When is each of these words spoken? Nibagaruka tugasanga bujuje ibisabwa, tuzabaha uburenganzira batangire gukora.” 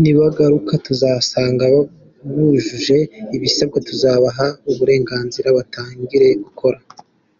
Nibagaruka 0.00 0.72
tugasanga 0.86 1.64
bujuje 2.32 2.98
ibisabwa, 3.36 3.78
tuzabaha 3.88 4.44
uburenganzira 4.70 5.48
batangire 5.56 6.28
gukora.” 6.44 6.78